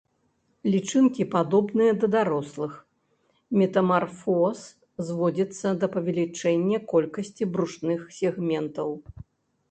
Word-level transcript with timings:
Лічынкі 0.75 1.23
падобныя 1.33 1.91
да 2.03 2.07
дарослых, 2.15 2.71
метамарфоз 3.59 4.63
зводзіцца 5.09 5.67
да 5.83 5.89
павелічэння 5.97 6.77
колькасці 6.95 7.43
брушных 7.53 8.01
сегментаў. 8.19 8.89